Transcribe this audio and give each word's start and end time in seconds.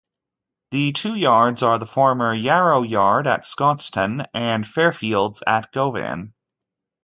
The 0.71 0.93
two 0.93 1.13
yards 1.13 1.61
are 1.61 1.77
the 1.77 1.85
former 1.85 2.33
Yarrow 2.33 2.81
yard 2.81 3.27
at 3.27 3.41
Scotstoun 3.45 4.25
and 4.33 4.67
Fairfields 4.67 5.43
at 5.45 5.71
Govan. 5.71 6.33